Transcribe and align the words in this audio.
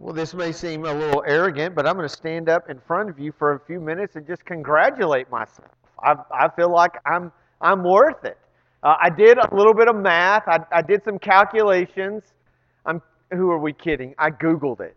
Well, 0.00 0.14
this 0.14 0.32
may 0.32 0.52
seem 0.52 0.84
a 0.84 0.94
little 0.94 1.24
arrogant, 1.26 1.74
but 1.74 1.84
I'm 1.84 1.96
going 1.96 2.08
to 2.08 2.14
stand 2.14 2.48
up 2.48 2.70
in 2.70 2.78
front 2.78 3.10
of 3.10 3.18
you 3.18 3.32
for 3.32 3.54
a 3.54 3.60
few 3.60 3.80
minutes 3.80 4.14
and 4.14 4.24
just 4.24 4.44
congratulate 4.44 5.28
myself. 5.28 5.72
I, 6.00 6.14
I 6.32 6.48
feel 6.54 6.70
like 6.70 6.92
I'm, 7.04 7.32
I'm 7.60 7.82
worth 7.82 8.24
it. 8.24 8.38
Uh, 8.84 8.94
I 9.02 9.10
did 9.10 9.38
a 9.38 9.52
little 9.52 9.74
bit 9.74 9.88
of 9.88 9.96
math, 9.96 10.46
I, 10.46 10.60
I 10.70 10.82
did 10.82 11.02
some 11.02 11.18
calculations. 11.18 12.22
I'm, 12.86 13.02
who 13.32 13.50
are 13.50 13.58
we 13.58 13.72
kidding? 13.72 14.14
I 14.18 14.30
Googled 14.30 14.80
it. 14.80 14.96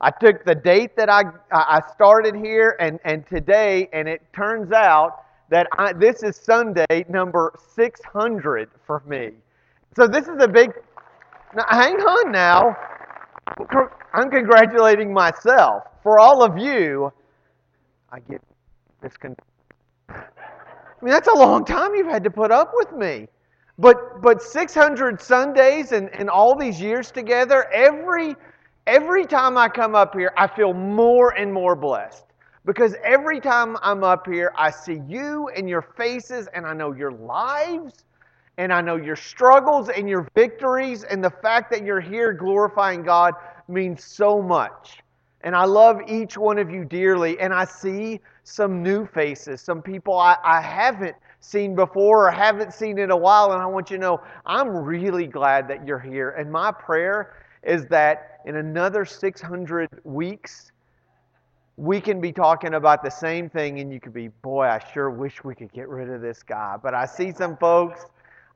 I 0.00 0.12
took 0.12 0.44
the 0.44 0.54
date 0.54 0.94
that 0.96 1.10
I, 1.10 1.24
I 1.50 1.80
started 1.92 2.36
here 2.36 2.76
and, 2.78 3.00
and 3.04 3.26
today, 3.26 3.88
and 3.92 4.06
it 4.06 4.22
turns 4.32 4.70
out 4.70 5.24
that 5.50 5.66
I, 5.76 5.92
this 5.92 6.22
is 6.22 6.36
Sunday 6.36 7.04
number 7.08 7.52
600 7.74 8.70
for 8.86 9.02
me. 9.06 9.30
So 9.96 10.06
this 10.06 10.28
is 10.28 10.40
a 10.40 10.46
big. 10.46 10.70
Now, 11.52 11.64
hang 11.68 11.96
on 11.96 12.30
now. 12.30 12.76
I'm 14.12 14.30
congratulating 14.30 15.12
myself. 15.12 15.84
For 16.02 16.18
all 16.18 16.42
of 16.42 16.58
you, 16.58 17.12
I 18.10 18.20
get 18.20 18.42
this. 19.02 19.16
Con- 19.16 19.36
I 20.08 20.14
mean, 21.02 21.12
that's 21.12 21.28
a 21.28 21.34
long 21.34 21.64
time 21.64 21.94
you've 21.94 22.06
had 22.06 22.24
to 22.24 22.30
put 22.30 22.50
up 22.50 22.72
with 22.74 22.92
me. 22.92 23.28
But 23.78 24.22
but 24.22 24.42
600 24.42 25.20
Sundays 25.20 25.92
and, 25.92 26.08
and 26.14 26.30
all 26.30 26.56
these 26.56 26.80
years 26.80 27.10
together, 27.10 27.70
every 27.72 28.34
every 28.86 29.26
time 29.26 29.58
I 29.58 29.68
come 29.68 29.94
up 29.94 30.14
here, 30.14 30.32
I 30.36 30.46
feel 30.46 30.72
more 30.72 31.30
and 31.36 31.52
more 31.52 31.76
blessed. 31.76 32.24
Because 32.64 32.96
every 33.04 33.40
time 33.40 33.76
I'm 33.82 34.02
up 34.02 34.26
here, 34.26 34.52
I 34.56 34.70
see 34.70 35.00
you 35.06 35.48
and 35.54 35.68
your 35.68 35.82
faces, 35.82 36.48
and 36.48 36.66
I 36.66 36.72
know 36.72 36.92
your 36.92 37.12
lives, 37.12 38.04
and 38.58 38.72
I 38.72 38.80
know 38.80 38.96
your 38.96 39.16
struggles 39.16 39.88
and 39.88 40.08
your 40.08 40.28
victories, 40.34 41.04
and 41.04 41.22
the 41.22 41.30
fact 41.30 41.70
that 41.72 41.84
you're 41.84 42.00
here 42.00 42.32
glorifying 42.32 43.02
God 43.02 43.34
means 43.68 44.02
so 44.02 44.40
much. 44.40 45.00
And 45.42 45.54
I 45.54 45.64
love 45.64 46.00
each 46.08 46.36
one 46.36 46.58
of 46.58 46.70
you 46.70 46.84
dearly. 46.84 47.38
And 47.38 47.52
I 47.52 47.64
see 47.64 48.20
some 48.44 48.82
new 48.82 49.06
faces, 49.06 49.60
some 49.60 49.82
people 49.82 50.18
I, 50.18 50.36
I 50.42 50.60
haven't 50.60 51.16
seen 51.40 51.74
before 51.74 52.26
or 52.26 52.30
haven't 52.30 52.72
seen 52.72 52.98
in 52.98 53.10
a 53.10 53.16
while. 53.16 53.52
And 53.52 53.62
I 53.62 53.66
want 53.66 53.90
you 53.90 53.96
to 53.96 54.00
know 54.00 54.20
I'm 54.44 54.70
really 54.70 55.26
glad 55.26 55.68
that 55.68 55.86
you're 55.86 55.98
here. 55.98 56.30
And 56.30 56.50
my 56.50 56.72
prayer 56.72 57.34
is 57.62 57.86
that 57.86 58.40
in 58.46 58.56
another 58.56 59.04
600 59.04 59.88
weeks, 60.04 60.72
we 61.76 62.00
can 62.00 62.20
be 62.20 62.32
talking 62.32 62.74
about 62.74 63.04
the 63.04 63.10
same 63.10 63.50
thing, 63.50 63.80
and 63.80 63.92
you 63.92 64.00
could 64.00 64.14
be, 64.14 64.28
boy, 64.28 64.64
I 64.64 64.80
sure 64.94 65.10
wish 65.10 65.44
we 65.44 65.54
could 65.54 65.70
get 65.72 65.88
rid 65.88 66.08
of 66.08 66.22
this 66.22 66.42
guy. 66.42 66.76
But 66.82 66.94
I 66.94 67.04
see 67.04 67.32
some 67.32 67.56
folks 67.58 68.06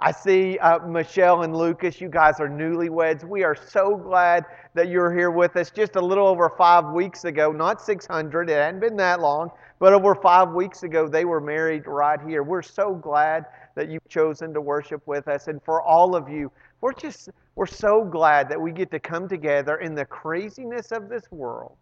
I 0.03 0.13
see 0.13 0.59
uh, 0.59 0.79
Michelle 0.87 1.43
and 1.43 1.55
Lucas. 1.55 2.01
You 2.01 2.09
guys 2.09 2.41
are 2.41 2.49
newlyweds. 2.49 3.23
We 3.23 3.45
are 3.45 3.55
so 3.55 3.97
glad 3.97 4.47
that 4.75 4.89
you're 4.89 5.15
here 5.15 5.31
with 5.31 5.57
us. 5.57 5.71
Just 5.71 5.97
a 5.97 6.01
little 6.01 6.27
over 6.27 6.51
five 6.57 6.87
weeks 6.87 7.25
ago, 7.25 7.53
not 7.53 7.83
600, 7.83 8.49
it 8.49 8.55
hadn't 8.55 8.81
been 8.81 8.97
that 8.97 9.21
long, 9.21 9.51
but 9.79 9.93
over 9.93 10.15
five 10.15 10.53
weeks 10.53 10.85
ago, 10.85 11.07
they 11.07 11.27
were 11.27 11.41
married 11.41 11.87
right 11.87 12.21
here. 12.27 12.43
We're 12.43 12.63
so 12.63 12.95
glad 12.95 13.45
that 13.75 13.91
you've 13.91 14.09
chosen 14.09 14.55
to 14.55 14.61
worship 14.61 15.07
with 15.07 15.29
us. 15.29 15.49
And 15.49 15.63
for 15.63 15.83
all 15.83 16.17
of 16.17 16.31
you, 16.31 16.51
we're 16.81 16.95
just, 16.95 17.29
we're 17.55 17.67
so 17.67 18.03
glad 18.03 18.49
that 18.49 18.61
we 18.61 18.73
get 18.73 18.91
to 18.93 19.01
come 19.01 19.29
together 19.29 19.77
in 19.77 19.95
the 19.95 20.07
craziness 20.07 20.93
of 20.93 21.11
this 21.11 21.31
world 21.31 21.77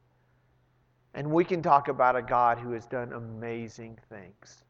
and 1.14 1.28
we 1.28 1.44
can 1.44 1.62
talk 1.62 1.88
about 1.88 2.16
a 2.16 2.22
God 2.22 2.58
who 2.58 2.72
has 2.72 2.86
done 2.86 3.12
amazing 3.12 3.98
things. 4.08 4.62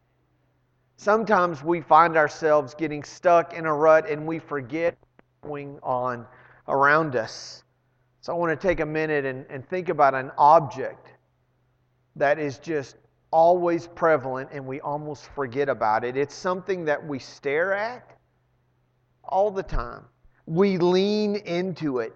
Sometimes 1.00 1.62
we 1.62 1.80
find 1.80 2.16
ourselves 2.16 2.74
getting 2.74 3.04
stuck 3.04 3.54
in 3.54 3.66
a 3.66 3.72
rut 3.72 4.10
and 4.10 4.26
we 4.26 4.40
forget 4.40 4.98
what's 5.00 5.48
going 5.48 5.78
on 5.80 6.26
around 6.66 7.14
us. 7.14 7.62
So 8.20 8.34
I 8.34 8.36
want 8.36 8.60
to 8.60 8.66
take 8.66 8.80
a 8.80 8.86
minute 8.86 9.24
and, 9.24 9.46
and 9.48 9.66
think 9.68 9.90
about 9.90 10.16
an 10.16 10.32
object 10.36 11.12
that 12.16 12.40
is 12.40 12.58
just 12.58 12.96
always 13.30 13.86
prevalent 13.86 14.50
and 14.52 14.66
we 14.66 14.80
almost 14.80 15.30
forget 15.36 15.68
about 15.68 16.02
it. 16.02 16.16
It's 16.16 16.34
something 16.34 16.84
that 16.86 17.06
we 17.06 17.20
stare 17.20 17.74
at 17.74 18.10
all 19.22 19.52
the 19.52 19.62
time. 19.62 20.02
We 20.46 20.78
lean 20.78 21.36
into 21.36 22.00
it. 22.00 22.12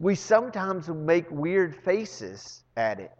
We 0.00 0.16
sometimes 0.16 0.88
make 0.88 1.30
weird 1.30 1.76
faces 1.76 2.64
at 2.76 2.98
it. 2.98 3.12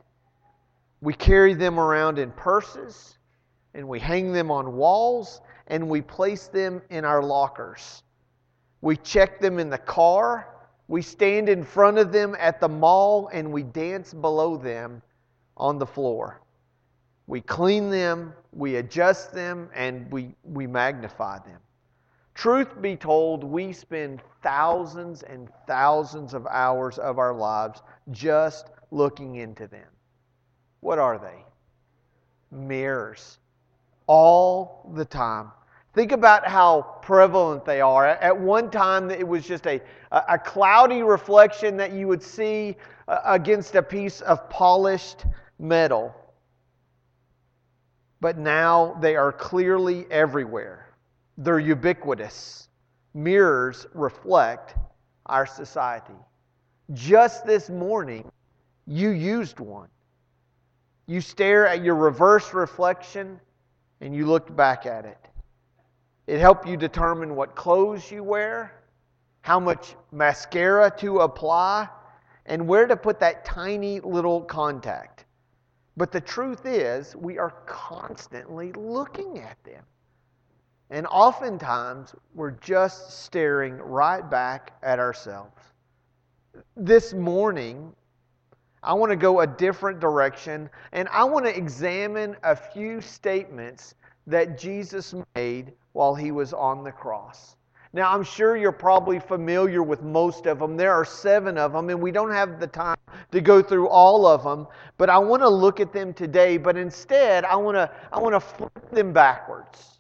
We 1.01 1.15
carry 1.15 1.55
them 1.55 1.79
around 1.79 2.19
in 2.19 2.33
purses 2.33 3.19
and 3.75 3.87
we 3.87 3.99
hang 3.99 4.33
them 4.33 4.51
on 4.51 4.77
walls 4.77 5.41
and 5.69 5.89
we 5.89 6.01
place 6.01 6.49
them 6.49 6.83
in 6.91 7.05
our 7.05 7.23
lockers. 7.23 8.03
We 8.81 8.97
check 8.97 9.41
them 9.41 9.59
in 9.59 9.71
the 9.71 9.79
car. 9.79 10.49
We 10.89 11.03
stand 11.03 11.49
in 11.49 11.63
front 11.63 11.99
of 11.99 12.13
them 12.13 12.37
at 12.39 12.61
the 12.61 12.69
mall 12.69 13.29
and 13.33 13.53
we 13.53 13.63
dance 13.63 14.13
below 14.13 14.57
them 14.57 15.03
on 15.57 15.79
the 15.79 15.87
floor. 15.87 16.41
We 17.27 17.41
clean 17.41 17.91
them, 17.91 18.33
we 18.53 18.77
adjust 18.77 19.33
them, 19.33 19.71
and 19.73 20.11
we, 20.11 20.35
we 20.43 20.67
magnify 20.67 21.39
them. 21.39 21.61
Truth 22.35 22.81
be 22.81 22.97
told, 22.97 23.45
we 23.45 23.73
spend 23.73 24.21
thousands 24.43 25.23
and 25.23 25.49
thousands 25.67 26.35
of 26.35 26.47
hours 26.47 26.99
of 26.99 27.19
our 27.19 27.35
lives 27.35 27.83
just 28.11 28.71
looking 28.91 29.37
into 29.37 29.69
them. 29.69 29.87
What 30.81 30.99
are 30.99 31.19
they? 31.19 31.45
Mirrors 32.51 33.39
all 34.11 34.91
the 34.95 35.05
time. 35.05 35.53
Think 35.95 36.11
about 36.11 36.45
how 36.45 36.99
prevalent 37.01 37.65
they 37.65 37.81
are. 37.81 38.09
At 38.09 38.37
one 38.37 38.69
time, 38.69 39.09
it 39.09 39.27
was 39.27 39.47
just 39.47 39.69
a, 39.69 39.81
a 40.11 40.37
cloudy 40.37 41.05
reflection 41.05 41.77
that 41.77 41.93
you 41.93 42.09
would 42.09 42.21
see 42.21 42.75
uh, 43.07 43.21
against 43.25 43.77
a 43.77 43.83
piece 43.85 44.21
of 44.23 44.51
polished 44.51 45.27
metal. 45.61 46.13
But 48.21 48.37
now 48.37 48.99
they 49.01 49.15
are 49.15 49.31
clearly 49.31 50.07
everywhere. 50.11 50.89
They're 51.39 51.61
ubiquitous. 51.61 52.69
Mirrors 53.15 53.87
reflect 53.95 54.75
our 55.27 55.47
society. 55.47 56.19
Just 56.95 57.47
this 57.47 57.71
morning, 57.71 58.29
you 58.89 59.11
used 59.11 59.61
one. 59.61 59.89
You 61.07 61.21
stare 61.21 61.69
at 61.69 61.85
your 61.85 61.95
reverse 61.95 62.53
reflection 62.53 63.39
and 64.01 64.15
you 64.15 64.27
looked 64.27 64.55
back 64.55 64.87
at 64.87 65.05
it. 65.05 65.29
It 66.27 66.39
helped 66.39 66.67
you 66.67 66.77
determine 66.77 67.35
what 67.35 67.55
clothes 67.55 68.11
you 68.11 68.23
wear, 68.23 68.85
how 69.43 69.59
much 69.59 69.95
mascara 70.13 70.93
to 70.99 71.21
apply, 71.21 71.89
and 72.47 72.67
where 72.67 72.87
to 72.87 72.97
put 72.97 73.21
that 73.21 73.45
tiny 73.45 74.01
little 74.01 74.41
contact. 74.43 75.25
But 75.97 76.13
the 76.13 76.21
truth 76.21 76.67
is, 76.67 77.15
we 77.17 77.39
are 77.39 77.51
constantly 77.67 78.73
looking 78.73 79.39
at 79.39 79.63
them. 79.65 79.85
And 80.91 81.07
oftentimes, 81.07 82.15
we're 82.35 82.53
just 82.53 83.25
staring 83.25 83.77
right 83.77 84.29
back 84.29 84.73
at 84.83 84.99
ourselves. 84.99 85.61
This 86.77 87.13
morning, 87.13 87.95
I 88.83 88.95
want 88.95 89.11
to 89.11 89.17
go 89.17 89.41
a 89.41 89.47
different 89.47 90.01
direction, 90.01 90.71
and 90.93 91.09
I 91.09 91.25
want 91.25 91.45
to 91.47 91.57
examine 91.57 92.37
a 92.43 92.57
few 92.57 93.01
statements 93.01 93.95
that 94.27 94.59
Jesus 94.59 95.15
made 95.35 95.73
while 95.93 96.15
he 96.15 96.31
was 96.33 96.53
on 96.53 96.83
the 96.83 96.93
cross. 96.93 97.57
Now, 97.93 98.13
I'm 98.13 98.23
sure 98.23 98.57
you're 98.57 98.71
probably 98.71 99.19
familiar 99.19 99.83
with 99.83 100.03
most 100.03 100.47
of 100.47 100.61
them. 100.61 100.77
There 100.77 100.93
are 100.93 101.05
seven 101.05 101.59
of 101.59 101.73
them, 101.73 101.91
and 101.91 102.01
we 102.01 102.13
don't 102.13 102.31
have 102.31 102.61
the 102.61 102.67
time 102.69 102.97
to 103.33 103.41
go 103.41 103.61
through 103.61 103.89
all 103.89 104.27
of 104.27 104.45
them, 104.45 104.69
but 104.97 105.11
I 105.11 105.19
want 105.19 105.43
to 105.43 105.49
look 105.49 105.81
at 105.81 105.93
them 105.93 106.15
today. 106.15 106.57
But 106.57 106.77
instead, 106.77 107.45
I 107.45 107.57
want 107.57 107.75
to, 107.75 107.91
I 108.13 108.21
want 108.21 108.35
to 108.35 108.41
flip 108.41 108.91
them 108.93 109.13
backwards. 109.13 109.99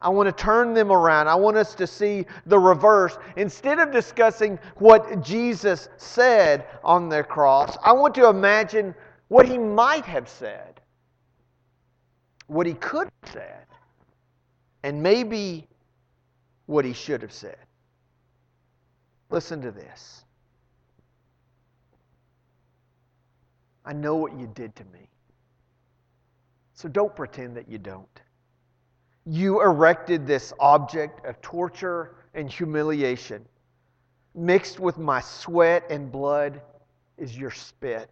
I 0.00 0.08
want 0.10 0.28
to 0.28 0.32
turn 0.44 0.74
them 0.74 0.92
around. 0.92 1.26
I 1.26 1.34
want 1.34 1.56
us 1.56 1.74
to 1.74 1.86
see 1.86 2.24
the 2.46 2.58
reverse. 2.58 3.18
Instead 3.36 3.80
of 3.80 3.90
discussing 3.90 4.58
what 4.76 5.22
Jesus 5.24 5.88
said 5.96 6.66
on 6.84 7.08
the 7.08 7.24
cross, 7.24 7.76
I 7.82 7.92
want 7.92 8.14
to 8.14 8.28
imagine 8.28 8.94
what 9.26 9.46
he 9.46 9.58
might 9.58 10.04
have 10.04 10.28
said, 10.28 10.80
what 12.46 12.66
he 12.66 12.74
could 12.74 13.08
have 13.22 13.32
said, 13.32 13.66
and 14.84 15.02
maybe 15.02 15.66
what 16.66 16.84
he 16.84 16.92
should 16.92 17.22
have 17.22 17.32
said. 17.32 17.58
Listen 19.30 19.60
to 19.62 19.72
this. 19.72 20.24
I 23.84 23.92
know 23.92 24.16
what 24.16 24.38
you 24.38 24.46
did 24.54 24.76
to 24.76 24.84
me. 24.84 25.08
So 26.74 26.88
don't 26.88 27.14
pretend 27.16 27.56
that 27.56 27.68
you 27.68 27.78
don't. 27.78 28.20
You 29.30 29.60
erected 29.60 30.26
this 30.26 30.54
object 30.58 31.26
of 31.26 31.38
torture 31.42 32.14
and 32.32 32.50
humiliation. 32.50 33.44
Mixed 34.34 34.80
with 34.80 34.96
my 34.96 35.20
sweat 35.20 35.84
and 35.90 36.10
blood 36.10 36.62
is 37.18 37.36
your 37.36 37.50
spit. 37.50 38.08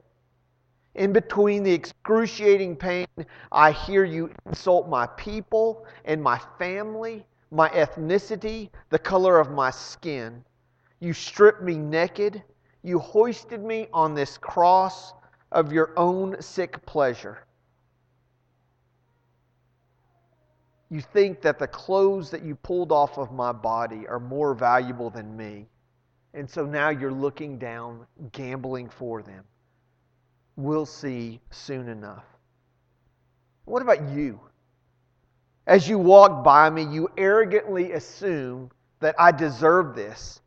In 0.94 1.14
between 1.14 1.62
the 1.62 1.72
excruciating 1.72 2.76
pain, 2.76 3.06
I 3.50 3.72
hear 3.72 4.04
you 4.04 4.30
insult 4.44 4.90
my 4.90 5.06
people 5.06 5.86
and 6.04 6.22
my 6.22 6.38
family, 6.58 7.24
my 7.50 7.70
ethnicity, 7.70 8.68
the 8.90 8.98
color 8.98 9.40
of 9.40 9.50
my 9.50 9.70
skin. 9.70 10.44
You 11.00 11.14
strip 11.14 11.62
me 11.62 11.78
naked. 11.78 12.42
You 12.82 12.98
hoisted 12.98 13.64
me 13.64 13.88
on 13.90 14.14
this 14.14 14.36
cross 14.36 15.14
of 15.50 15.72
your 15.72 15.94
own 15.96 16.42
sick 16.42 16.84
pleasure. 16.84 17.45
You 20.88 21.00
think 21.00 21.41
that 21.43 21.59
the 21.59 21.67
clothes 21.67 22.31
that 22.31 22.43
you 22.43 22.55
pulled 22.55 22.93
off 22.93 23.19
of 23.19 23.33
my 23.33 23.53
body 23.53 24.06
are 24.06 24.21
more 24.21 24.55
valuable 24.55 25.11
than 25.11 25.37
me. 25.37 25.67
And 26.35 26.49
so 26.49 26.65
now 26.65 26.91
you're 26.91 27.12
looking 27.12 27.59
down, 27.59 28.06
gambling 28.33 28.88
for 28.88 29.23
them. 29.23 29.44
We'll 30.56 30.87
see 30.87 31.41
soon 31.50 31.88
enough. 31.88 32.25
What 33.65 33.83
about 33.83 34.11
you? 34.11 34.41
As 35.67 35.88
you 35.88 35.99
walk 35.99 36.44
by 36.44 36.71
me, 36.71 36.85
you 36.85 37.09
arrogantly 37.19 37.93
assume 37.93 38.71
that 39.00 39.17
I 39.19 39.33
deserve 39.33 39.97
this, 39.97 40.41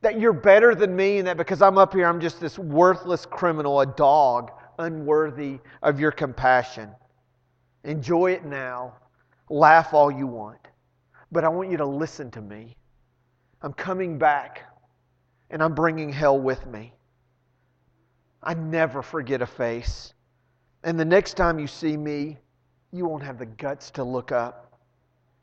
that 0.00 0.18
you're 0.18 0.32
better 0.32 0.74
than 0.74 0.96
me, 0.96 1.18
and 1.18 1.28
that 1.28 1.36
because 1.36 1.62
I'm 1.62 1.78
up 1.78 1.94
here, 1.94 2.06
I'm 2.06 2.20
just 2.20 2.40
this 2.40 2.58
worthless 2.58 3.24
criminal, 3.24 3.80
a 3.80 3.86
dog, 3.86 4.50
unworthy 4.78 5.60
of 5.82 6.00
your 6.00 6.10
compassion. 6.10 6.90
Enjoy 7.84 8.32
it 8.32 8.44
now. 8.44 8.94
Laugh 9.48 9.92
all 9.94 10.10
you 10.10 10.26
want. 10.26 10.58
But 11.30 11.44
I 11.44 11.48
want 11.48 11.70
you 11.70 11.76
to 11.78 11.86
listen 11.86 12.30
to 12.32 12.40
me. 12.40 12.76
I'm 13.62 13.72
coming 13.72 14.18
back, 14.18 14.62
and 15.50 15.62
I'm 15.62 15.74
bringing 15.74 16.12
hell 16.12 16.38
with 16.38 16.66
me. 16.66 16.92
I 18.42 18.54
never 18.54 19.02
forget 19.02 19.40
a 19.40 19.46
face. 19.46 20.14
And 20.84 20.98
the 20.98 21.04
next 21.04 21.34
time 21.34 21.58
you 21.58 21.66
see 21.66 21.96
me, 21.96 22.38
you 22.92 23.06
won't 23.06 23.22
have 23.22 23.38
the 23.38 23.46
guts 23.46 23.90
to 23.92 24.04
look 24.04 24.32
up. 24.32 24.80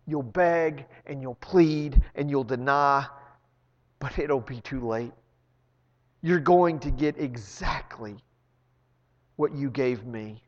You'll 0.06 0.24
beg 0.24 0.86
and 1.06 1.22
you'll 1.22 1.36
plead 1.36 2.02
and 2.16 2.30
you'll 2.30 2.44
deny, 2.44 3.06
but 4.00 4.20
it'll 4.20 4.42
be 4.42 4.60
too 4.62 4.86
late. 4.86 5.14
You're 6.22 6.40
going 6.40 6.80
to 6.80 6.92
get 6.92 7.18
exactly 7.18 8.18
what 9.38 9.56
you 9.56 9.70
gave 9.70 10.06
me. 10.06 10.44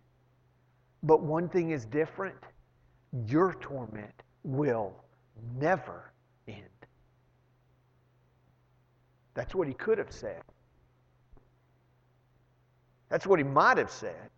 But 1.03 1.21
one 1.21 1.47
thing 1.47 1.71
is 1.71 1.85
different 1.85 2.35
your 3.27 3.55
torment 3.59 4.23
will 4.43 4.93
never 5.59 6.11
end. 6.47 6.57
That's 9.33 9.53
what 9.55 9.67
he 9.67 9.73
could 9.73 9.97
have 9.97 10.11
said. 10.11 10.41
That's 13.09 13.27
what 13.27 13.39
he 13.39 13.43
might 13.43 13.77
have 13.77 13.91
said. 13.91 14.29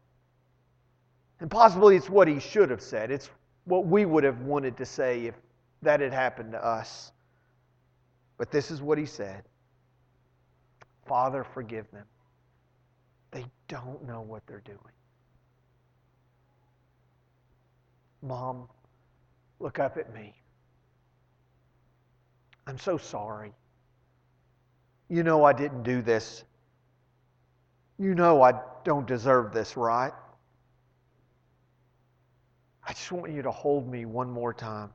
And 1.40 1.50
possibly 1.50 1.96
it's 1.96 2.10
what 2.10 2.28
he 2.28 2.40
should 2.40 2.70
have 2.70 2.81
said. 2.81 3.12
It's 3.12 3.30
what 3.66 3.86
we 3.86 4.06
would 4.06 4.24
have 4.24 4.42
wanted 4.42 4.78
to 4.78 4.86
say 4.86 5.25
if 5.25 5.36
that 5.81 6.00
had 6.00 6.14
happened 6.14 6.54
to 6.54 6.66
us. 6.66 7.12
But 8.38 8.52
this 8.52 8.72
is 8.72 8.81
what 8.81 8.98
he 8.98 9.06
said 9.06 9.44
Father, 11.06 11.44
forgive 11.44 11.90
them. 11.92 12.06
They 13.31 13.46
don't 13.68 14.04
know 14.08 14.22
what 14.22 14.46
they're 14.48 14.64
doing. 14.66 14.80
Mom, 18.24 18.70
look 19.60 19.80
up 19.80 19.98
at 19.98 20.14
me. 20.14 20.34
I'm 22.66 22.80
so 22.80 22.98
sorry. 22.98 23.52
You 25.10 25.24
know 25.24 25.44
I 25.44 25.52
didn't 25.52 25.84
do 25.84 26.02
this. 26.02 26.46
You 28.00 28.16
know 28.16 28.42
I 28.42 28.54
don't 28.86 29.06
deserve 29.06 29.54
this, 29.54 29.75
right? 29.75 30.14
I 32.88 32.94
just 32.94 33.12
want 33.12 33.34
you 33.34 33.42
to 33.42 33.52
hold 33.52 33.90
me 33.92 34.06
one 34.06 34.30
more 34.30 34.54
time. 34.54 34.90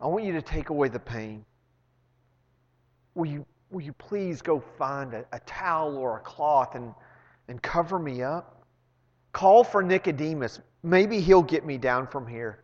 I 0.00 0.08
want 0.08 0.24
you 0.24 0.32
to 0.32 0.42
take 0.42 0.70
away 0.70 0.88
the 0.88 0.98
pain. 0.98 1.44
Will 3.14 3.26
you, 3.26 3.46
will 3.70 3.80
you 3.80 3.92
please 3.92 4.42
go 4.42 4.58
find 4.76 5.14
a, 5.14 5.24
a 5.32 5.38
towel 5.40 5.96
or 5.96 6.16
a 6.16 6.20
cloth 6.20 6.74
and, 6.74 6.92
and 7.46 7.62
cover 7.62 8.00
me 8.00 8.22
up? 8.22 8.51
Call 9.32 9.64
for 9.64 9.82
Nicodemus. 9.82 10.60
Maybe 10.82 11.20
he'll 11.20 11.42
get 11.42 11.64
me 11.64 11.78
down 11.78 12.06
from 12.06 12.26
here. 12.26 12.62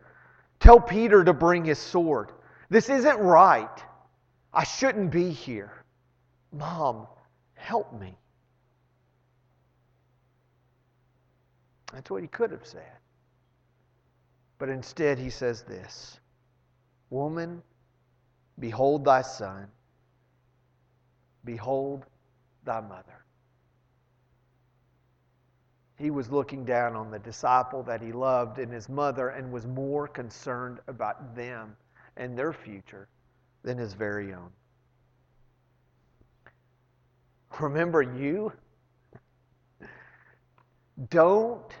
Tell 0.59 0.79
Peter 0.79 1.23
to 1.23 1.33
bring 1.33 1.65
his 1.65 1.79
sword. 1.79 2.31
This 2.69 2.89
isn't 2.89 3.17
right. 3.17 3.83
I 4.53 4.63
shouldn't 4.63 5.11
be 5.11 5.31
here. 5.31 5.83
Mom, 6.51 7.07
help 7.53 7.99
me. 7.99 8.17
That's 11.93 12.09
what 12.09 12.21
he 12.21 12.27
could 12.27 12.51
have 12.51 12.65
said. 12.65 12.97
But 14.59 14.69
instead, 14.69 15.17
he 15.17 15.29
says 15.29 15.63
this 15.63 16.19
Woman, 17.09 17.63
behold 18.59 19.05
thy 19.05 19.21
son, 19.21 19.67
behold 21.45 22.05
thy 22.63 22.81
mother. 22.81 23.25
He 25.99 26.11
was 26.11 26.31
looking 26.31 26.63
down 26.63 26.95
on 26.95 27.11
the 27.11 27.19
disciple 27.19 27.83
that 27.83 28.01
he 28.01 28.13
loved 28.13 28.57
and 28.57 28.71
his 28.71 28.87
mother 28.87 29.29
and 29.29 29.51
was 29.51 29.67
more 29.67 30.07
concerned 30.07 30.79
about 30.87 31.35
them 31.35 31.75
and 32.15 32.37
their 32.37 32.53
future 32.53 33.09
than 33.63 33.77
his 33.77 33.93
very 33.93 34.33
own. 34.33 34.49
Remember 37.59 38.01
you? 38.01 38.53
Don't 41.09 41.73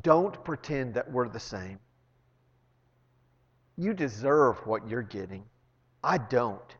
don't 0.00 0.42
pretend 0.44 0.94
that 0.94 1.10
we're 1.10 1.28
the 1.28 1.40
same. 1.40 1.78
You 3.76 3.92
deserve 3.92 4.64
what 4.66 4.88
you're 4.88 5.02
getting. 5.02 5.44
I 6.02 6.18
don't. 6.18 6.76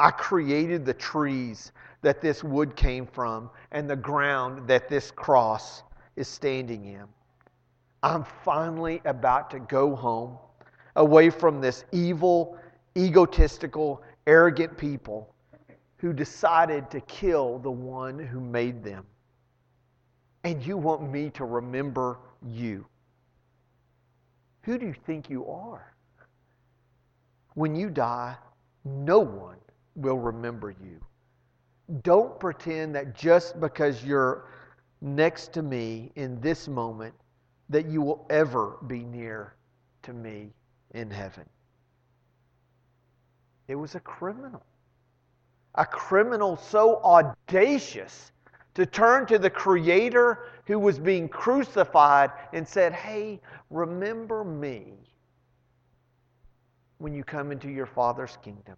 I 0.00 0.10
created 0.10 0.86
the 0.86 0.94
trees 0.94 1.72
that 2.00 2.22
this 2.22 2.42
wood 2.42 2.74
came 2.74 3.06
from 3.06 3.50
and 3.70 3.88
the 3.88 3.96
ground 3.96 4.66
that 4.66 4.88
this 4.88 5.10
cross 5.10 5.82
is 6.16 6.26
standing 6.26 6.86
in. 6.86 7.04
I'm 8.02 8.24
finally 8.24 9.02
about 9.04 9.50
to 9.50 9.60
go 9.60 9.94
home 9.94 10.38
away 10.96 11.28
from 11.28 11.60
this 11.60 11.84
evil, 11.92 12.58
egotistical, 12.96 14.02
arrogant 14.26 14.78
people 14.78 15.34
who 15.98 16.14
decided 16.14 16.90
to 16.92 17.00
kill 17.02 17.58
the 17.58 17.70
one 17.70 18.18
who 18.18 18.40
made 18.40 18.82
them. 18.82 19.04
And 20.44 20.64
you 20.64 20.78
want 20.78 21.12
me 21.12 21.28
to 21.30 21.44
remember 21.44 22.20
you. 22.42 22.86
Who 24.62 24.78
do 24.78 24.86
you 24.86 24.94
think 25.04 25.28
you 25.28 25.46
are? 25.46 25.92
When 27.52 27.76
you 27.76 27.90
die, 27.90 28.38
no 28.86 29.18
one 29.18 29.56
will 29.96 30.18
remember 30.18 30.70
you. 30.70 31.00
Don't 32.02 32.38
pretend 32.38 32.94
that 32.94 33.14
just 33.14 33.60
because 33.60 34.04
you're 34.04 34.46
next 35.00 35.52
to 35.54 35.62
me 35.62 36.12
in 36.14 36.40
this 36.40 36.68
moment, 36.68 37.14
that 37.68 37.86
you 37.86 38.02
will 38.02 38.26
ever 38.30 38.78
be 38.86 39.00
near 39.00 39.54
to 40.02 40.12
me 40.12 40.50
in 40.92 41.10
heaven. 41.10 41.44
It 43.68 43.76
was 43.76 43.94
a 43.94 44.00
criminal. 44.00 44.64
A 45.76 45.86
criminal 45.86 46.56
so 46.56 47.00
audacious 47.02 48.32
to 48.74 48.86
turn 48.86 49.26
to 49.26 49.38
the 49.38 49.50
Creator 49.50 50.46
who 50.66 50.78
was 50.78 50.98
being 50.98 51.28
crucified 51.28 52.30
and 52.52 52.66
said, 52.66 52.92
Hey, 52.92 53.40
remember 53.70 54.44
me 54.44 54.94
when 56.98 57.14
you 57.14 57.24
come 57.24 57.52
into 57.52 57.68
your 57.68 57.86
Father's 57.86 58.36
kingdom. 58.42 58.76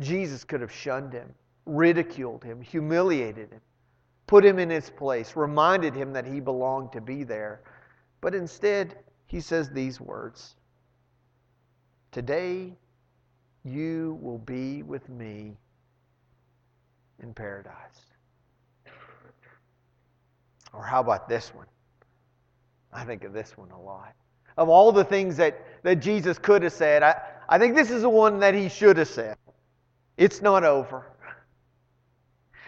Jesus 0.00 0.44
could 0.44 0.60
have 0.60 0.72
shunned 0.72 1.12
him, 1.12 1.34
ridiculed 1.66 2.44
him, 2.44 2.60
humiliated 2.60 3.50
him, 3.50 3.60
put 4.26 4.44
him 4.44 4.58
in 4.58 4.70
his 4.70 4.90
place, 4.90 5.34
reminded 5.34 5.94
him 5.94 6.12
that 6.12 6.26
he 6.26 6.40
belonged 6.40 6.92
to 6.92 7.00
be 7.00 7.24
there. 7.24 7.62
But 8.20 8.34
instead, 8.34 8.98
he 9.26 9.40
says 9.40 9.70
these 9.70 10.00
words 10.00 10.56
Today 12.12 12.72
you 13.64 14.18
will 14.22 14.38
be 14.38 14.82
with 14.82 15.08
me 15.08 15.56
in 17.22 17.34
paradise. 17.34 17.74
Or 20.72 20.82
how 20.82 21.00
about 21.00 21.28
this 21.28 21.54
one? 21.54 21.66
I 22.92 23.04
think 23.04 23.24
of 23.24 23.32
this 23.32 23.56
one 23.56 23.70
a 23.70 23.80
lot. 23.80 24.14
Of 24.56 24.68
all 24.68 24.92
the 24.92 25.04
things 25.04 25.36
that, 25.36 25.64
that 25.82 25.96
Jesus 25.96 26.38
could 26.38 26.62
have 26.62 26.72
said, 26.72 27.02
I, 27.02 27.20
I 27.48 27.58
think 27.58 27.74
this 27.74 27.90
is 27.90 28.02
the 28.02 28.08
one 28.08 28.40
that 28.40 28.54
he 28.54 28.68
should 28.68 28.96
have 28.96 29.08
said. 29.08 29.36
It's 30.18 30.42
not 30.42 30.64
over. 30.64 31.06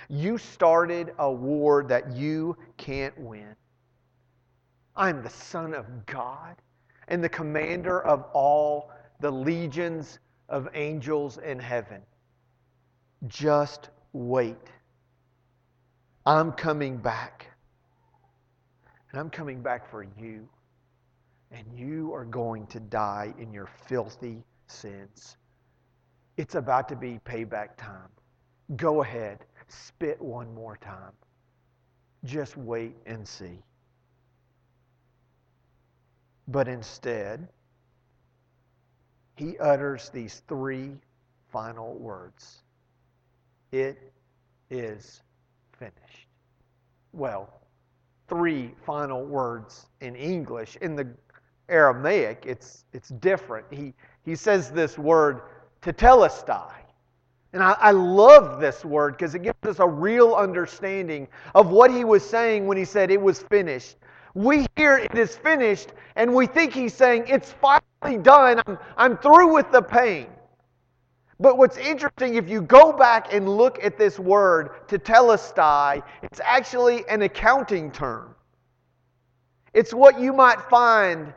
You 0.08 0.38
started 0.38 1.12
a 1.18 1.30
war 1.30 1.82
that 1.84 2.12
you 2.12 2.56
can't 2.76 3.18
win. 3.18 3.56
I'm 4.96 5.22
the 5.22 5.30
Son 5.30 5.74
of 5.74 6.06
God 6.06 6.56
and 7.08 7.22
the 7.22 7.28
commander 7.28 8.02
of 8.02 8.22
all 8.32 8.92
the 9.18 9.30
legions 9.30 10.20
of 10.48 10.68
angels 10.74 11.38
in 11.38 11.58
heaven. 11.58 12.00
Just 13.26 13.90
wait. 14.12 14.70
I'm 16.24 16.52
coming 16.52 16.98
back. 16.98 17.50
And 19.10 19.20
I'm 19.20 19.30
coming 19.30 19.60
back 19.60 19.90
for 19.90 20.04
you. 20.04 20.48
And 21.50 21.66
you 21.74 22.14
are 22.14 22.24
going 22.24 22.68
to 22.68 22.78
die 22.78 23.34
in 23.40 23.52
your 23.52 23.68
filthy 23.88 24.44
sins. 24.68 25.36
It's 26.36 26.54
about 26.56 26.88
to 26.90 26.96
be 26.96 27.20
payback 27.24 27.76
time. 27.76 28.08
Go 28.76 29.02
ahead, 29.02 29.40
spit 29.68 30.20
one 30.20 30.54
more 30.54 30.76
time. 30.78 31.12
Just 32.24 32.56
wait 32.56 32.96
and 33.06 33.26
see. 33.26 33.62
But 36.48 36.68
instead, 36.68 37.48
he 39.36 39.58
utters 39.58 40.10
these 40.10 40.42
three 40.48 40.92
final 41.52 41.94
words 41.96 42.60
It 43.72 44.12
is 44.70 45.22
finished. 45.78 46.28
Well, 47.12 47.50
three 48.28 48.74
final 48.86 49.24
words 49.24 49.86
in 50.00 50.16
English. 50.16 50.76
In 50.82 50.96
the 50.96 51.08
Aramaic, 51.68 52.44
it's, 52.46 52.84
it's 52.92 53.10
different. 53.10 53.66
He, 53.70 53.94
he 54.24 54.36
says 54.36 54.70
this 54.72 54.98
word, 54.98 55.42
tetelestai. 55.82 56.72
And 57.52 57.62
I, 57.62 57.72
I 57.72 57.90
love 57.90 58.60
this 58.60 58.84
word 58.84 59.16
because 59.16 59.34
it 59.34 59.42
gives 59.42 59.58
us 59.64 59.78
a 59.80 59.88
real 59.88 60.34
understanding 60.34 61.26
of 61.54 61.70
what 61.70 61.90
he 61.90 62.04
was 62.04 62.28
saying 62.28 62.66
when 62.66 62.76
he 62.76 62.84
said 62.84 63.10
it 63.10 63.20
was 63.20 63.40
finished. 63.42 63.96
We 64.34 64.66
hear 64.76 64.96
it 64.96 65.18
is 65.18 65.34
finished, 65.36 65.88
and 66.14 66.32
we 66.32 66.46
think 66.46 66.72
he's 66.72 66.94
saying 66.94 67.24
it's 67.26 67.52
finally 67.52 68.22
done. 68.22 68.62
I'm, 68.66 68.78
I'm 68.96 69.16
through 69.16 69.52
with 69.52 69.72
the 69.72 69.82
pain. 69.82 70.28
But 71.40 71.58
what's 71.58 71.78
interesting, 71.78 72.34
if 72.36 72.48
you 72.48 72.62
go 72.62 72.92
back 72.92 73.32
and 73.32 73.48
look 73.48 73.82
at 73.82 73.98
this 73.98 74.18
word, 74.18 74.86
tetelestai, 74.86 76.02
it's 76.22 76.40
actually 76.44 77.08
an 77.08 77.22
accounting 77.22 77.90
term. 77.90 78.36
It's 79.72 79.94
what 79.94 80.20
you 80.20 80.32
might 80.32 80.60
find 80.60 81.32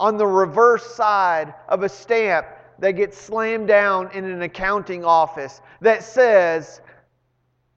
on 0.00 0.16
the 0.16 0.26
reverse 0.26 0.84
side 0.94 1.54
of 1.68 1.82
a 1.84 1.88
stamp 1.88 2.46
that 2.78 2.92
gets 2.92 3.18
slammed 3.18 3.68
down 3.68 4.10
in 4.12 4.24
an 4.24 4.42
accounting 4.42 5.04
office 5.04 5.60
that 5.80 6.02
says, 6.02 6.80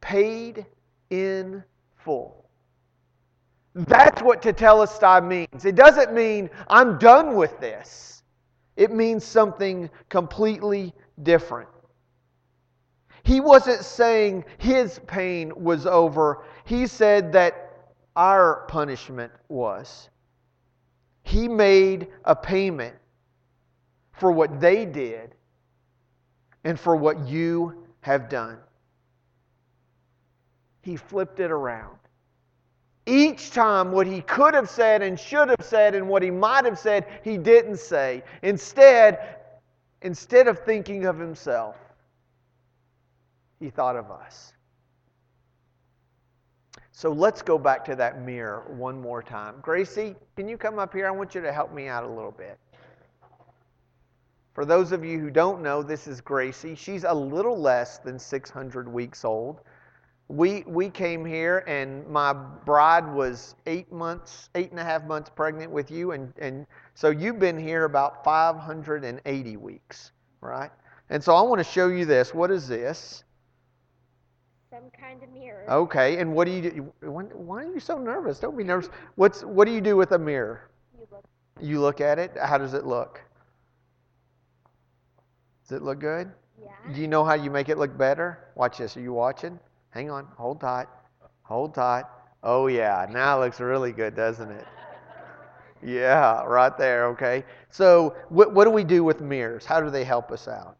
paid 0.01 0.65
in 1.09 1.63
full. 1.95 2.49
That's 3.73 4.21
what 4.21 4.41
tetelestai 4.41 5.27
means. 5.27 5.65
It 5.65 5.75
doesn't 5.75 6.13
mean 6.13 6.49
I'm 6.69 6.97
done 6.97 7.35
with 7.35 7.59
this. 7.59 8.23
It 8.77 8.91
means 8.91 9.23
something 9.23 9.89
completely 10.09 10.93
different. 11.23 11.69
He 13.23 13.39
wasn't 13.39 13.83
saying 13.83 14.45
his 14.59 14.99
pain 15.07 15.51
was 15.55 15.85
over. 15.85 16.43
He 16.65 16.85
said 16.85 17.33
that 17.33 17.87
our 18.15 18.65
punishment 18.67 19.31
was. 19.49 20.09
He 21.23 21.47
made 21.47 22.07
a 22.23 22.35
payment 22.35 22.95
for 24.17 24.31
what 24.31 24.59
they 24.59 24.85
did 24.85 25.35
and 26.63 26.79
for 26.79 26.95
what 26.95 27.27
you 27.27 27.85
have 28.01 28.29
done. 28.29 28.57
He 30.81 30.95
flipped 30.95 31.39
it 31.39 31.51
around. 31.51 31.97
Each 33.07 33.51
time, 33.51 33.91
what 33.91 34.07
he 34.07 34.21
could 34.21 34.55
have 34.55 34.69
said 34.69 35.03
and 35.03 35.19
should 35.19 35.49
have 35.49 35.63
said 35.63 35.93
and 35.93 36.07
what 36.07 36.23
he 36.23 36.31
might 36.31 36.65
have 36.65 36.79
said, 36.79 37.05
he 37.23 37.37
didn't 37.37 37.77
say. 37.77 38.23
Instead, 38.41 39.37
instead 40.01 40.47
of 40.47 40.59
thinking 40.59 41.05
of 41.05 41.17
himself, 41.19 41.75
he 43.59 43.69
thought 43.69 43.95
of 43.95 44.09
us. 44.09 44.53
So 46.91 47.11
let's 47.11 47.41
go 47.41 47.57
back 47.57 47.83
to 47.85 47.95
that 47.97 48.21
mirror 48.21 48.63
one 48.69 48.99
more 48.99 49.21
time. 49.21 49.55
Gracie, 49.61 50.15
can 50.35 50.47
you 50.47 50.57
come 50.57 50.79
up 50.79 50.93
here? 50.93 51.05
I 51.05 51.11
want 51.11 51.35
you 51.35 51.41
to 51.41 51.51
help 51.51 51.73
me 51.73 51.87
out 51.87 52.05
a 52.05 52.07
little 52.07 52.31
bit. 52.31 52.57
For 54.55 54.63
those 54.63 54.93
of 54.93 55.03
you 55.03 55.19
who 55.19 55.29
don't 55.29 55.61
know, 55.61 55.83
this 55.83 56.07
is 56.07 56.21
Gracie. 56.21 56.75
She's 56.75 57.03
a 57.03 57.13
little 57.13 57.59
less 57.59 57.97
than 57.97 58.17
600 58.17 58.87
weeks 58.87 59.25
old. 59.25 59.59
We, 60.29 60.63
we 60.65 60.89
came 60.89 61.25
here, 61.25 61.65
and 61.67 62.07
my 62.07 62.31
bride 62.31 63.13
was 63.13 63.55
eight 63.67 63.91
months, 63.91 64.49
eight 64.55 64.71
and 64.71 64.79
a 64.79 64.83
half 64.83 65.03
months 65.03 65.29
pregnant 65.29 65.71
with 65.71 65.91
you, 65.91 66.13
and, 66.13 66.33
and 66.39 66.65
so 66.93 67.09
you've 67.09 67.37
been 67.37 67.59
here 67.59 67.83
about 67.83 68.23
580 68.23 69.57
weeks, 69.57 70.13
right? 70.39 70.71
And 71.09 71.21
so 71.21 71.35
I 71.35 71.41
want 71.41 71.59
to 71.59 71.69
show 71.69 71.89
you 71.89 72.05
this. 72.05 72.33
What 72.33 72.49
is 72.49 72.65
this? 72.65 73.25
Some 74.71 74.89
kind 74.97 75.21
of 75.21 75.29
mirror. 75.33 75.69
Okay, 75.69 76.17
and 76.17 76.33
what 76.33 76.45
do 76.45 76.51
you 76.51 76.71
do? 76.71 76.93
Why 77.11 77.65
are 77.65 77.73
you 77.73 77.81
so 77.81 77.97
nervous? 77.99 78.39
Don't 78.39 78.57
be 78.57 78.63
nervous. 78.63 78.89
What's, 79.15 79.43
what 79.43 79.65
do 79.65 79.73
you 79.73 79.81
do 79.81 79.97
with 79.97 80.13
a 80.13 80.17
mirror? 80.17 80.69
You 80.97 81.07
look. 81.11 81.25
You 81.61 81.81
look 81.81 81.99
at 81.99 82.19
it. 82.19 82.31
How 82.41 82.57
does 82.57 82.73
it 82.73 82.85
look? 82.85 83.21
Does 85.67 85.77
it 85.77 85.83
look 85.83 85.99
good? 85.99 86.31
Yeah. 86.61 86.93
Do 86.93 87.01
you 87.01 87.07
know 87.07 87.23
how 87.23 87.33
you 87.33 87.49
make 87.49 87.69
it 87.69 87.77
look 87.77 87.97
better? 87.97 88.39
Watch 88.55 88.77
this. 88.77 88.95
Are 88.95 89.01
you 89.01 89.13
watching? 89.13 89.59
Hang 89.89 90.11
on. 90.11 90.27
Hold 90.37 90.61
tight. 90.61 90.87
Hold 91.41 91.73
tight. 91.73 92.05
Oh, 92.43 92.67
yeah. 92.67 93.07
Now 93.09 93.41
it 93.41 93.45
looks 93.45 93.59
really 93.59 93.91
good, 93.91 94.15
doesn't 94.15 94.51
it? 94.51 94.65
Yeah, 95.83 96.43
right 96.43 96.75
there. 96.77 97.07
Okay. 97.07 97.43
So, 97.69 98.15
what, 98.29 98.53
what 98.53 98.65
do 98.65 98.71
we 98.71 98.83
do 98.83 99.03
with 99.03 99.21
mirrors? 99.21 99.65
How 99.65 99.81
do 99.81 99.89
they 99.89 100.03
help 100.03 100.31
us 100.31 100.47
out? 100.47 100.77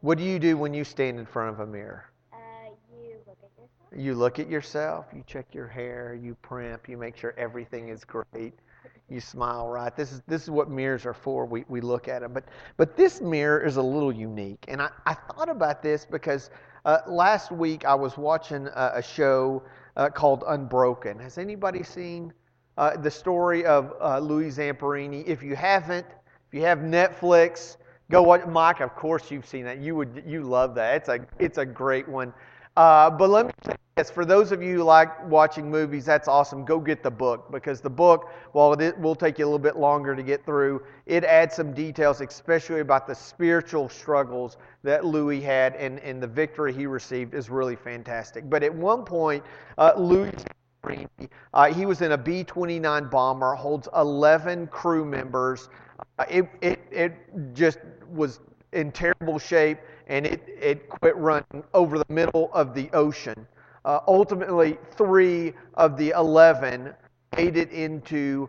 What 0.00 0.18
do 0.18 0.24
you 0.24 0.38
do 0.38 0.56
when 0.56 0.72
you 0.72 0.84
stand 0.84 1.18
in 1.18 1.26
front 1.26 1.50
of 1.50 1.60
a 1.60 1.66
mirror? 1.66 2.04
uh, 2.32 2.36
you 2.92 3.16
look. 3.26 3.38
You 3.94 4.14
look 4.14 4.38
at 4.38 4.48
yourself, 4.48 5.06
you 5.14 5.24
check 5.26 5.46
your 5.52 5.66
hair, 5.66 6.14
you 6.14 6.36
primp, 6.42 6.88
you 6.88 6.96
make 6.96 7.16
sure 7.16 7.34
everything 7.36 7.88
is 7.88 8.04
great. 8.04 8.54
You 9.08 9.20
smile, 9.20 9.68
right? 9.68 9.94
This 9.96 10.10
is 10.10 10.20
this 10.26 10.42
is 10.42 10.50
what 10.50 10.68
mirrors 10.68 11.06
are 11.06 11.14
for. 11.14 11.46
We, 11.46 11.64
we 11.68 11.80
look 11.80 12.08
at 12.08 12.22
them. 12.22 12.32
But 12.32 12.44
but 12.76 12.96
this 12.96 13.20
mirror 13.20 13.64
is 13.64 13.76
a 13.76 13.82
little 13.82 14.12
unique. 14.12 14.64
And 14.66 14.82
I, 14.82 14.90
I 15.06 15.14
thought 15.14 15.48
about 15.48 15.80
this 15.80 16.04
because 16.04 16.50
uh, 16.84 16.98
last 17.06 17.52
week 17.52 17.84
I 17.84 17.94
was 17.94 18.16
watching 18.18 18.66
a, 18.66 18.92
a 18.96 19.02
show 19.02 19.62
uh, 19.96 20.10
called 20.10 20.42
Unbroken. 20.48 21.20
Has 21.20 21.38
anybody 21.38 21.84
seen 21.84 22.32
uh, 22.78 22.96
the 22.96 23.10
story 23.10 23.64
of 23.64 23.94
uh, 24.00 24.18
Louis 24.18 24.50
Zamperini? 24.50 25.24
If 25.24 25.40
you 25.40 25.54
haven't, 25.54 26.06
if 26.48 26.52
you 26.54 26.62
have 26.62 26.78
Netflix, 26.80 27.76
go 28.10 28.22
watch. 28.22 28.44
Mike, 28.46 28.80
of 28.80 28.96
course 28.96 29.30
you've 29.30 29.46
seen 29.46 29.64
that. 29.66 29.78
You 29.78 29.94
would 29.94 30.24
you 30.26 30.42
love 30.42 30.74
that. 30.74 30.96
It's 30.96 31.08
a 31.08 31.20
it's 31.38 31.58
a 31.58 31.66
great 31.66 32.08
one. 32.08 32.34
Uh, 32.76 33.08
but 33.08 33.30
let 33.30 33.46
me 33.46 33.52
say 33.64 33.74
this 33.96 34.10
for 34.10 34.26
those 34.26 34.52
of 34.52 34.62
you 34.62 34.76
who 34.76 34.82
like 34.82 35.26
watching 35.30 35.70
movies, 35.70 36.04
that's 36.04 36.28
awesome. 36.28 36.62
Go 36.64 36.78
get 36.78 37.02
the 37.02 37.10
book 37.10 37.50
because 37.50 37.80
the 37.80 37.88
book, 37.88 38.30
while 38.52 38.74
it 38.74 38.98
will 39.00 39.14
take 39.14 39.38
you 39.38 39.46
a 39.46 39.48
little 39.48 39.58
bit 39.58 39.76
longer 39.76 40.14
to 40.14 40.22
get 40.22 40.44
through, 40.44 40.82
it 41.06 41.24
adds 41.24 41.56
some 41.56 41.72
details, 41.72 42.20
especially 42.20 42.80
about 42.80 43.06
the 43.06 43.14
spiritual 43.14 43.88
struggles 43.88 44.58
that 44.82 45.06
Louis 45.06 45.40
had 45.40 45.74
and, 45.76 46.00
and 46.00 46.22
the 46.22 46.26
victory 46.26 46.74
he 46.74 46.84
received 46.84 47.32
is 47.32 47.48
really 47.48 47.76
fantastic. 47.76 48.50
But 48.50 48.62
at 48.62 48.74
one 48.74 49.04
point, 49.04 49.42
uh, 49.78 49.92
Louis. 49.96 50.32
Uh, 51.52 51.72
he 51.72 51.84
was 51.84 52.00
in 52.00 52.12
a 52.12 52.18
B 52.18 52.44
29 52.44 53.08
bomber, 53.08 53.54
holds 53.54 53.88
11 53.96 54.68
crew 54.68 55.04
members. 55.04 55.68
Uh, 56.20 56.24
it, 56.30 56.48
it, 56.60 56.78
it 56.92 57.14
just 57.54 57.78
was 58.08 58.38
in 58.72 58.92
terrible 58.92 59.38
shape 59.38 59.78
and 60.06 60.26
it, 60.26 60.42
it 60.60 60.88
quit 60.88 61.16
running 61.16 61.64
over 61.74 61.98
the 61.98 62.12
middle 62.12 62.50
of 62.52 62.74
the 62.74 62.88
ocean. 62.92 63.46
Uh, 63.84 64.00
ultimately, 64.06 64.78
three 64.92 65.52
of 65.74 65.96
the 65.96 66.10
11 66.10 66.92
made 67.36 67.56
it 67.56 67.70
into 67.70 68.48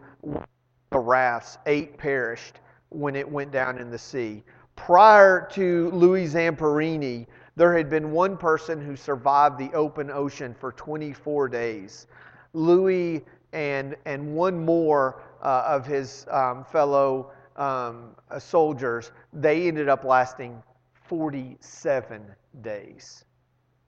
the 0.92 1.00
rafts. 1.00 1.58
Eight 1.66 1.98
perished 1.98 2.60
when 2.90 3.16
it 3.16 3.30
went 3.30 3.52
down 3.52 3.78
in 3.78 3.90
the 3.90 3.98
sea. 3.98 4.44
Prior 4.76 5.48
to 5.52 5.90
Louis 5.92 6.28
Zamperini, 6.28 7.26
there 7.56 7.76
had 7.76 7.90
been 7.90 8.12
one 8.12 8.38
person 8.38 8.80
who 8.80 8.96
survived 8.96 9.58
the 9.58 9.72
open 9.74 10.12
ocean 10.12 10.56
for 10.60 10.72
24 10.72 11.50
days. 11.50 12.08
Louis 12.54 13.26
and, 13.54 13.96
and 14.06 14.36
one 14.36 14.64
more 14.64 15.24
uh, 15.42 15.64
of 15.68 15.86
his 15.86 16.26
um, 16.30 16.64
fellow 16.66 17.32
um, 17.56 18.16
soldiers, 18.40 19.12
they 19.34 19.68
ended 19.68 19.90
up 19.90 20.04
lasting 20.04 20.62
47 21.08 22.24
days. 22.62 23.26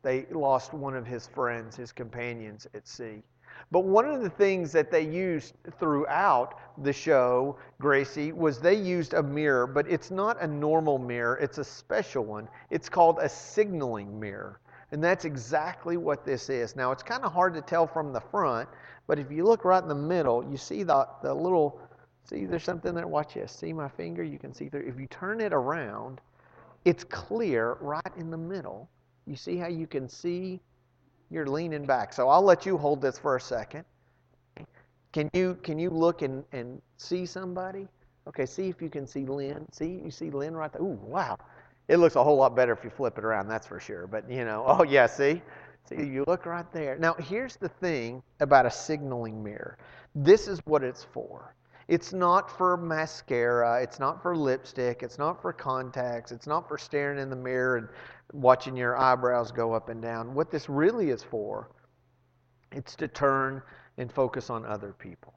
They 0.02 0.26
lost 0.32 0.74
one 0.74 0.96
of 0.96 1.06
his 1.06 1.28
friends, 1.28 1.76
his 1.76 1.92
companions 1.92 2.68
at 2.74 2.88
sea. 2.88 3.22
But 3.72 3.82
one 3.82 4.06
of 4.06 4.22
the 4.22 4.30
things 4.30 4.72
that 4.72 4.90
they 4.90 5.02
used 5.02 5.54
throughout 5.80 6.60
the 6.84 6.94
show, 6.94 7.58
Gracie, 7.80 8.32
was 8.32 8.60
they 8.60 8.76
used 8.76 9.14
a 9.14 9.22
mirror, 9.22 9.68
but 9.68 9.90
it's 9.90 10.12
not 10.12 10.42
a 10.42 10.48
normal 10.48 10.98
mirror, 10.98 11.38
it's 11.38 11.58
a 11.58 11.64
special 11.64 12.24
one. 12.24 12.48
It's 12.70 12.90
called 12.90 13.20
a 13.20 13.30
signaling 13.30 14.20
mirror. 14.20 14.60
And 14.92 15.04
that's 15.04 15.26
exactly 15.26 15.98
what 15.98 16.26
this 16.26 16.50
is. 16.50 16.76
Now, 16.76 16.92
it's 16.92 17.04
kind 17.04 17.24
of 17.24 17.32
hard 17.32 17.54
to 17.54 17.62
tell 17.62 17.86
from 17.86 18.12
the 18.12 18.22
front, 18.22 18.70
but 19.08 19.20
if 19.20 19.32
you 19.32 19.44
look 19.44 19.66
right 19.66 19.84
in 19.84 19.90
the 19.90 19.96
middle, 19.96 20.44
you 20.50 20.58
see 20.58 20.84
the, 20.84 21.08
the 21.22 21.34
little, 21.34 21.80
see, 22.24 22.46
there's 22.46 22.64
something 22.64 22.96
there. 22.96 23.08
Watch 23.08 23.36
this. 23.36 23.52
See 23.52 23.74
my 23.74 23.90
finger? 23.90 24.24
You 24.24 24.40
can 24.40 24.54
see 24.54 24.70
through. 24.70 24.88
If 24.88 25.00
you 25.00 25.08
turn 25.08 25.42
it 25.42 25.54
around, 25.54 26.22
it's 26.86 27.04
clear 27.04 27.78
right 27.82 28.14
in 28.18 28.32
the 28.32 28.38
middle. 28.38 28.90
You 29.26 29.36
see 29.36 29.58
how 29.58 29.68
you 29.68 29.88
can 29.88 30.10
see? 30.10 30.60
You're 31.30 31.48
leaning 31.48 31.86
back. 31.86 32.14
So 32.14 32.30
I'll 32.30 32.42
let 32.42 32.66
you 32.66 32.78
hold 32.78 33.02
this 33.02 33.20
for 33.20 33.36
a 33.36 33.42
second. 33.42 33.86
Can 35.12 35.30
you 35.34 35.56
can 35.64 35.80
you 35.80 35.90
look 35.90 36.22
and, 36.22 36.44
and 36.52 36.82
see 36.98 37.26
somebody? 37.26 37.88
Okay, 38.28 38.46
see 38.46 38.70
if 38.70 38.82
you 38.82 38.90
can 38.90 39.08
see 39.08 39.26
Lynn. 39.26 39.66
See, 39.72 40.02
you 40.04 40.12
see 40.12 40.30
Lynn 40.30 40.56
right 40.56 40.72
there. 40.72 40.82
Ooh, 40.82 41.00
wow. 41.04 41.38
It 41.88 41.98
looks 41.98 42.16
a 42.16 42.24
whole 42.24 42.38
lot 42.38 42.56
better 42.56 42.72
if 42.72 42.84
you 42.84 42.92
flip 42.92 43.18
it 43.18 43.24
around, 43.24 43.48
that's 43.48 43.66
for 43.66 43.80
sure. 43.80 44.06
But, 44.06 44.30
you 44.30 44.46
know, 44.46 44.64
oh, 44.68 44.84
yeah, 44.84 45.08
see? 45.08 45.42
See, 45.86 46.06
you 46.06 46.24
look 46.28 46.46
right 46.46 46.72
there. 46.72 46.98
Now, 47.00 47.16
here's 47.16 47.56
the 47.56 47.70
thing 47.70 48.22
about 48.40 48.66
a 48.68 48.72
signaling 48.72 49.44
mirror 49.44 49.78
this 50.16 50.48
is 50.48 50.60
what 50.66 50.84
it's 50.84 51.04
for. 51.04 51.56
It's 51.90 52.14
not 52.14 52.56
for 52.56 52.78
mascara. 52.78 53.82
It's 53.82 54.00
not 54.00 54.22
for 54.22 54.38
lipstick. 54.38 55.02
It's 55.02 55.18
not 55.18 55.42
for 55.42 55.52
contacts. 55.52 56.32
It's 56.32 56.46
not 56.46 56.68
for 56.68 56.78
staring 56.78 57.18
in 57.18 57.32
the 57.32 57.36
mirror 57.36 57.78
and 57.78 57.88
watching 58.32 58.78
your 58.78 58.96
eyebrows 58.96 59.52
go 59.52 59.74
up 59.74 59.90
and 59.90 60.00
down. 60.00 60.36
What 60.36 60.52
this 60.52 60.70
really 60.70 61.10
is 61.10 61.24
for, 61.24 61.72
it's 62.72 62.96
to 62.98 63.08
turn 63.08 63.64
and 63.98 64.12
focus 64.12 64.52
on 64.52 64.68
other 64.68 64.94
people. 64.94 65.34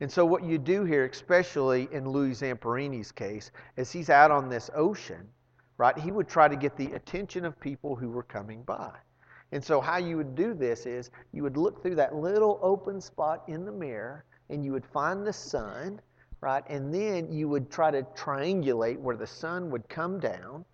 And 0.00 0.08
so, 0.08 0.24
what 0.24 0.44
you 0.44 0.56
do 0.56 0.84
here, 0.84 1.04
especially 1.04 1.88
in 1.90 2.08
Louis 2.08 2.40
Zamperini's 2.40 3.10
case, 3.10 3.50
is 3.76 3.90
he's 3.90 4.08
out 4.08 4.30
on 4.30 4.48
this 4.48 4.70
ocean, 4.76 5.26
right? 5.78 5.98
He 5.98 6.12
would 6.12 6.28
try 6.28 6.46
to 6.46 6.54
get 6.54 6.76
the 6.76 6.92
attention 6.92 7.44
of 7.44 7.58
people 7.58 7.96
who 7.96 8.08
were 8.08 8.22
coming 8.22 8.62
by. 8.62 8.92
And 9.50 9.64
so, 9.64 9.80
how 9.80 9.96
you 9.96 10.16
would 10.16 10.36
do 10.36 10.54
this 10.54 10.86
is 10.86 11.10
you 11.32 11.42
would 11.42 11.56
look 11.56 11.82
through 11.82 11.96
that 11.96 12.14
little 12.14 12.60
open 12.62 13.00
spot 13.00 13.42
in 13.48 13.64
the 13.64 13.72
mirror 13.72 14.24
and 14.50 14.64
you 14.64 14.72
would 14.72 14.86
find 14.86 15.26
the 15.26 15.32
sun, 15.32 16.00
right? 16.40 16.64
And 16.68 16.92
then 16.92 17.30
you 17.32 17.48
would 17.48 17.70
try 17.70 17.90
to 17.90 18.02
triangulate 18.16 18.98
where 18.98 19.16
the 19.16 19.26
sun 19.26 19.70
would 19.70 19.88
come 19.88 20.18
down, 20.18 20.64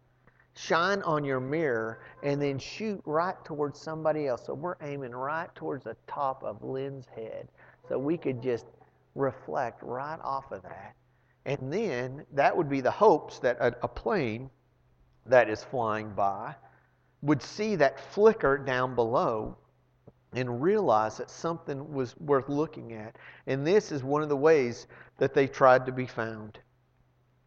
shine 0.54 1.02
on 1.02 1.24
your 1.24 1.40
mirror, 1.40 2.00
and 2.22 2.40
then 2.40 2.58
shoot 2.58 3.00
right 3.04 3.36
towards 3.44 3.80
somebody 3.80 4.26
else. 4.26 4.46
So 4.46 4.54
we're 4.54 4.76
aiming 4.82 5.12
right 5.12 5.52
towards 5.54 5.84
the 5.84 5.96
top 6.06 6.42
of 6.44 6.62
Lynn's 6.62 7.06
head. 7.14 7.48
So 7.88 7.98
we 7.98 8.16
could 8.16 8.42
just 8.42 8.66
reflect 9.14 9.82
right 9.82 10.18
off 10.22 10.50
of 10.52 10.62
that. 10.62 10.94
And 11.46 11.72
then 11.72 12.24
that 12.32 12.56
would 12.56 12.68
be 12.68 12.80
the 12.80 12.90
hopes 12.90 13.38
that 13.40 13.58
a, 13.60 13.74
a 13.82 13.88
plane 13.88 14.50
that 15.26 15.48
is 15.48 15.62
flying 15.64 16.10
by 16.10 16.54
would 17.22 17.42
see 17.42 17.76
that 17.76 17.98
flicker 18.12 18.58
down 18.58 18.94
below 18.94 19.56
and 20.34 20.60
realize 20.60 21.16
that 21.18 21.30
something 21.30 21.92
was 21.92 22.16
worth 22.18 22.48
looking 22.48 22.92
at. 22.92 23.16
And 23.46 23.66
this 23.66 23.92
is 23.92 24.02
one 24.02 24.22
of 24.22 24.28
the 24.28 24.36
ways 24.36 24.86
that 25.18 25.34
they 25.34 25.46
tried 25.46 25.86
to 25.86 25.92
be 25.92 26.06
found, 26.06 26.58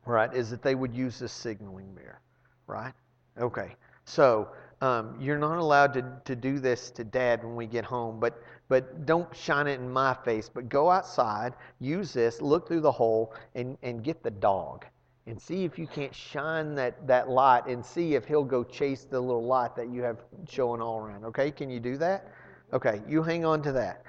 right? 0.06 0.34
Is 0.34 0.50
that 0.50 0.62
they 0.62 0.75
would 0.75 0.94
use 0.94 1.20
this 1.20 1.34
signaling 1.34 1.94
mirror, 1.94 2.22
right? 2.65 2.94
Okay. 3.39 3.75
So 4.06 4.50
um, 4.82 5.15
you're 5.20 5.38
not 5.38 5.58
allowed 5.58 5.94
to, 5.96 6.06
to 6.25 6.36
do 6.36 6.60
this 6.60 6.91
to 6.91 7.03
dad 7.03 7.44
when 7.44 7.56
we 7.56 7.65
get 7.65 7.84
home, 7.84 8.20
but, 8.20 8.41
but 8.70 9.06
don't 9.06 9.36
shine 9.36 9.67
it 9.67 9.79
in 9.79 9.89
my 9.89 10.13
face. 10.13 10.50
But 10.53 10.70
go 10.70 10.89
outside, 10.89 11.53
use 11.79 12.13
this, 12.13 12.41
look 12.41 12.67
through 12.67 12.82
the 12.82 12.91
hole, 12.91 13.34
and, 13.53 13.77
and 13.84 14.03
get 14.03 14.24
the 14.24 14.32
dog. 14.32 14.86
And 15.25 15.41
see 15.41 15.65
if 15.65 15.77
you 15.77 15.88
can't 15.88 16.15
shine 16.15 16.74
that, 16.75 17.06
that 17.06 17.27
light 17.27 17.65
and 17.65 17.86
see 17.86 18.15
if 18.15 18.24
he'll 18.24 18.46
go 18.46 18.63
chase 18.63 19.03
the 19.03 19.20
little 19.20 19.44
light 19.44 19.75
that 19.75 19.89
you 19.89 20.01
have 20.03 20.20
showing 20.48 20.82
all 20.82 21.00
around. 21.00 21.25
Okay? 21.25 21.51
Can 21.51 21.70
you 21.70 21.82
do 21.82 21.98
that? 21.98 22.32
Okay, 22.74 23.01
you 23.07 23.24
hang 23.24 23.45
on 23.45 23.62
to 23.63 23.71
that. 23.74 24.03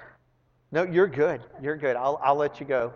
No, 0.71 0.83
you're 0.83 1.07
good. 1.07 1.41
You're 1.61 1.77
good. 1.77 1.95
I'll, 1.95 2.19
I'll 2.23 2.35
let 2.35 2.59
you 2.59 2.65
go. 2.65 2.93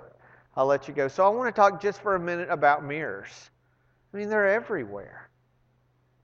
I'll 0.55 0.65
let 0.65 0.87
you 0.87 0.93
go. 0.93 1.07
So 1.07 1.25
I 1.25 1.29
want 1.29 1.53
to 1.53 1.59
talk 1.59 1.81
just 1.81 2.01
for 2.01 2.15
a 2.15 2.19
minute 2.19 2.49
about 2.49 2.83
mirrors. 2.83 3.49
I 4.13 4.17
mean, 4.17 4.29
they're 4.29 4.47
everywhere. 4.47 5.29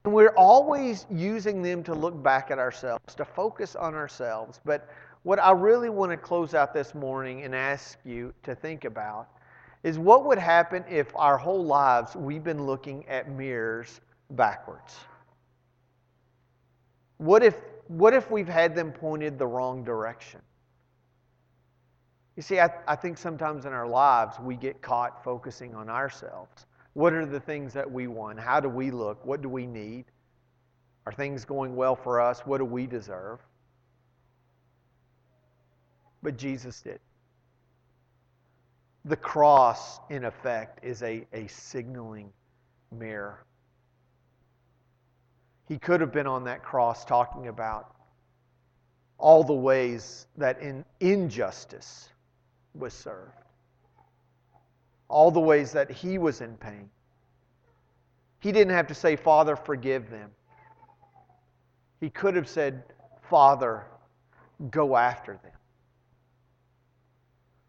And 0.04 0.14
we're 0.14 0.34
always 0.36 1.06
using 1.10 1.62
them 1.62 1.82
to 1.84 1.94
look 1.94 2.22
back 2.22 2.50
at 2.50 2.58
ourselves, 2.58 3.14
to 3.16 3.24
focus 3.24 3.74
on 3.74 3.94
ourselves. 3.94 4.60
But 4.64 4.88
what 5.24 5.38
I 5.38 5.50
really 5.50 5.90
want 5.90 6.12
to 6.12 6.16
close 6.16 6.54
out 6.54 6.72
this 6.72 6.94
morning 6.94 7.42
and 7.42 7.54
ask 7.54 7.98
you 8.04 8.32
to 8.44 8.54
think 8.54 8.84
about 8.84 9.28
is 9.82 9.98
what 9.98 10.24
would 10.26 10.38
happen 10.38 10.84
if 10.88 11.14
our 11.16 11.36
whole 11.36 11.64
lives 11.64 12.14
we've 12.14 12.44
been 12.44 12.66
looking 12.66 13.06
at 13.08 13.30
mirrors 13.30 14.00
backwards? 14.30 14.94
What 17.16 17.42
if 17.42 17.56
what 17.90 18.14
if 18.14 18.30
we've 18.30 18.48
had 18.48 18.76
them 18.76 18.92
pointed 18.92 19.36
the 19.36 19.46
wrong 19.46 19.82
direction? 19.82 20.40
You 22.36 22.42
see, 22.42 22.60
I, 22.60 22.70
I 22.86 22.94
think 22.94 23.18
sometimes 23.18 23.64
in 23.64 23.72
our 23.72 23.88
lives 23.88 24.38
we 24.38 24.54
get 24.54 24.80
caught 24.80 25.24
focusing 25.24 25.74
on 25.74 25.88
ourselves. 25.88 26.66
What 26.92 27.12
are 27.14 27.26
the 27.26 27.40
things 27.40 27.72
that 27.72 27.90
we 27.90 28.06
want? 28.06 28.38
How 28.38 28.60
do 28.60 28.68
we 28.68 28.92
look? 28.92 29.26
What 29.26 29.42
do 29.42 29.48
we 29.48 29.66
need? 29.66 30.04
Are 31.04 31.12
things 31.12 31.44
going 31.44 31.74
well 31.74 31.96
for 31.96 32.20
us? 32.20 32.46
What 32.46 32.58
do 32.58 32.64
we 32.64 32.86
deserve? 32.86 33.40
But 36.22 36.36
Jesus 36.36 36.80
did. 36.82 37.00
The 39.04 39.16
cross, 39.16 39.98
in 40.10 40.24
effect, 40.26 40.84
is 40.84 41.02
a, 41.02 41.26
a 41.32 41.48
signaling 41.48 42.32
mirror. 42.96 43.44
He 45.70 45.78
could 45.78 46.00
have 46.00 46.10
been 46.10 46.26
on 46.26 46.42
that 46.44 46.64
cross 46.64 47.04
talking 47.04 47.46
about 47.46 47.94
all 49.18 49.44
the 49.44 49.54
ways 49.54 50.26
that 50.36 50.60
in 50.60 50.84
injustice 50.98 52.08
was 52.74 52.92
served, 52.92 53.44
all 55.06 55.30
the 55.30 55.38
ways 55.38 55.70
that 55.70 55.88
he 55.88 56.18
was 56.18 56.40
in 56.40 56.56
pain. 56.56 56.90
He 58.40 58.50
didn't 58.50 58.74
have 58.74 58.88
to 58.88 58.96
say, 58.96 59.14
Father, 59.14 59.54
forgive 59.54 60.10
them. 60.10 60.32
He 62.00 62.10
could 62.10 62.34
have 62.34 62.48
said, 62.48 62.82
Father, 63.28 63.84
go 64.72 64.96
after 64.96 65.34
them. 65.34 65.52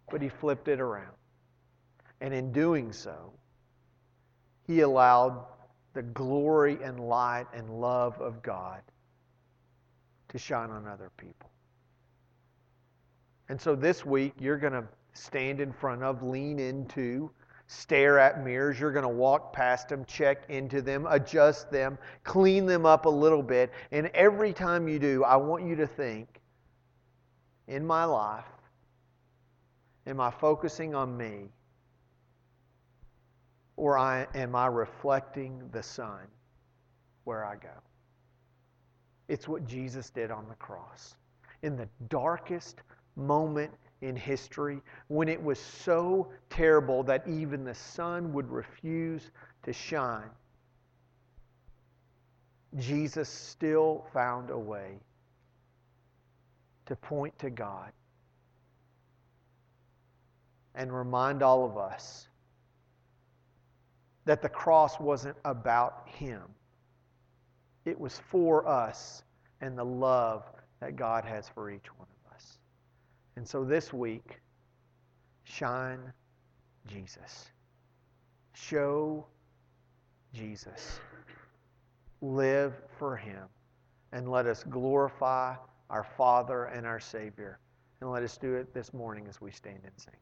But 0.10 0.24
he 0.24 0.30
flipped 0.30 0.70
it 0.70 0.80
around. 0.80 1.14
And 2.20 2.34
in 2.34 2.52
doing 2.52 2.94
so, 2.94 3.32
he 4.66 4.80
allowed 4.80 5.46
the 5.94 6.02
glory 6.02 6.78
and 6.84 7.00
light 7.00 7.48
and 7.54 7.70
love 7.82 8.20
of 8.20 8.42
God 8.42 8.82
to 10.30 10.38
shine 10.38 10.70
on 10.70 10.88
other 10.88 11.12
people. 11.18 11.50
And 13.50 13.60
so 13.60 13.76
this 13.76 14.06
week, 14.06 14.34
you're 14.40 14.58
going 14.58 14.74
to 14.74 14.86
stand 15.14 15.60
in 15.60 15.74
front 15.74 16.04
of, 16.04 16.24
lean 16.24 16.58
into, 16.58 17.30
stare 17.68 18.18
at 18.18 18.44
mirrors. 18.44 18.80
You're 18.80 18.94
going 18.94 19.04
to 19.04 19.10
walk 19.10 19.52
past 19.52 19.90
them, 19.90 20.06
check 20.06 20.50
into 20.50 20.82
them, 20.82 21.06
adjust 21.10 21.70
them, 21.70 21.98
clean 22.24 22.66
them 22.66 22.86
up 22.86 23.06
a 23.06 23.10
little 23.10 23.44
bit. 23.44 23.72
And 23.92 24.08
every 24.14 24.54
time 24.54 24.88
you 24.88 25.00
do, 25.00 25.24
I 25.26 25.36
want 25.36 25.66
you 25.66 25.76
to 25.76 25.88
think 25.88 26.40
in 27.68 27.86
my 27.86 28.06
life, 28.06 28.46
am 30.08 30.20
I 30.22 30.32
focusing 30.32 30.96
on 30.96 31.18
me? 31.18 31.50
Or 33.82 33.98
I, 33.98 34.28
am 34.36 34.56
I 34.56 34.68
reflecting 34.68 35.68
the 35.72 35.82
Son 35.82 36.20
where 37.24 37.44
I 37.44 37.56
go? 37.56 37.74
It's 39.28 39.48
what 39.48 39.66
Jesus 39.66 40.12
did 40.12 40.30
on 40.30 40.48
the 40.48 40.54
cross. 40.54 41.16
In 41.64 41.76
the 41.76 41.90
darkest 42.08 42.84
moment 43.16 43.72
in 44.02 44.16
history, 44.16 44.84
when 45.08 45.28
it 45.28 45.42
was 45.42 45.58
so 45.58 46.32
terrible 46.52 47.02
that 47.02 47.28
even 47.28 47.64
the 47.64 47.74
sun 47.74 48.32
would 48.34 48.52
refuse 48.52 49.32
to 49.64 49.74
shine, 49.74 50.30
Jesus 52.78 53.30
still 53.30 54.06
found 54.14 54.52
a 54.52 54.60
way 54.60 55.00
to 56.86 56.96
point 56.96 57.34
to 57.40 57.50
God 57.50 57.92
and 60.76 60.96
remind 60.96 61.42
all 61.42 61.66
of 61.66 61.78
us 61.78 62.28
that 64.32 64.42
the 64.42 64.48
cross 64.48 64.98
wasn't 64.98 65.36
about 65.44 66.08
him. 66.08 66.42
It 67.84 68.00
was 68.00 68.18
for 68.30 68.66
us 68.66 69.24
and 69.60 69.78
the 69.78 69.84
love 69.84 70.46
that 70.80 70.96
God 70.96 71.26
has 71.26 71.50
for 71.50 71.70
each 71.70 71.88
one 71.98 72.08
of 72.08 72.34
us. 72.34 72.58
And 73.36 73.46
so 73.46 73.66
this 73.66 73.92
week, 73.92 74.40
shine 75.44 76.00
Jesus. 76.88 77.52
Show 78.54 79.26
Jesus. 80.34 81.02
Live 82.22 82.74
for 82.98 83.18
him. 83.18 83.50
And 84.14 84.32
let 84.32 84.46
us 84.46 84.64
glorify 84.64 85.56
our 85.90 86.06
Father 86.06 86.68
and 86.68 86.88
our 86.88 87.02
Savior. 87.02 87.60
And 88.00 88.10
let 88.10 88.24
us 88.24 88.38
do 88.38 88.54
it 88.54 88.74
this 88.74 88.94
morning 88.94 89.26
as 89.28 89.42
we 89.42 89.52
stand 89.52 89.82
and 89.84 89.92
sing. 89.98 90.16